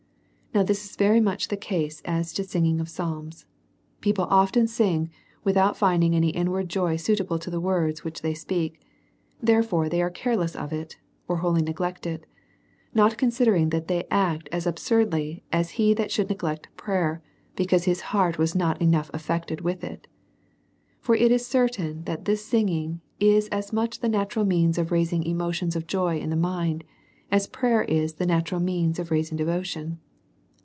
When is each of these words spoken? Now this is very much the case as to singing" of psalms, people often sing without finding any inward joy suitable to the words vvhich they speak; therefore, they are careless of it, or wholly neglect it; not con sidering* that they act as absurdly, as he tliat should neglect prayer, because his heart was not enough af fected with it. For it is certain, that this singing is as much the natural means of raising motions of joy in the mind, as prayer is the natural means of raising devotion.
Now 0.53 0.63
this 0.63 0.83
is 0.83 0.97
very 0.97 1.21
much 1.21 1.47
the 1.47 1.55
case 1.55 2.01
as 2.03 2.33
to 2.33 2.43
singing" 2.43 2.81
of 2.81 2.89
psalms, 2.89 3.45
people 4.01 4.27
often 4.29 4.67
sing 4.67 5.09
without 5.45 5.77
finding 5.77 6.13
any 6.13 6.27
inward 6.31 6.67
joy 6.67 6.97
suitable 6.97 7.39
to 7.39 7.49
the 7.49 7.61
words 7.61 8.01
vvhich 8.01 8.19
they 8.19 8.33
speak; 8.33 8.81
therefore, 9.41 9.87
they 9.87 10.01
are 10.01 10.09
careless 10.09 10.53
of 10.53 10.73
it, 10.73 10.97
or 11.25 11.37
wholly 11.37 11.61
neglect 11.61 12.05
it; 12.05 12.25
not 12.93 13.17
con 13.17 13.29
sidering* 13.29 13.71
that 13.71 13.87
they 13.87 14.03
act 14.11 14.49
as 14.51 14.67
absurdly, 14.67 15.41
as 15.53 15.69
he 15.79 15.95
tliat 15.95 16.09
should 16.11 16.27
neglect 16.27 16.67
prayer, 16.75 17.21
because 17.55 17.85
his 17.85 18.01
heart 18.11 18.37
was 18.37 18.53
not 18.53 18.81
enough 18.81 19.09
af 19.13 19.25
fected 19.25 19.61
with 19.61 19.85
it. 19.85 20.05
For 20.99 21.15
it 21.15 21.31
is 21.31 21.47
certain, 21.47 22.03
that 22.03 22.25
this 22.25 22.43
singing 22.43 22.99
is 23.21 23.47
as 23.53 23.71
much 23.71 24.01
the 24.01 24.09
natural 24.09 24.43
means 24.43 24.77
of 24.77 24.91
raising 24.91 25.23
motions 25.37 25.77
of 25.77 25.87
joy 25.87 26.19
in 26.19 26.29
the 26.29 26.35
mind, 26.35 26.83
as 27.31 27.47
prayer 27.47 27.83
is 27.83 28.15
the 28.15 28.25
natural 28.25 28.59
means 28.59 28.99
of 28.99 29.11
raising 29.11 29.37
devotion. 29.37 30.01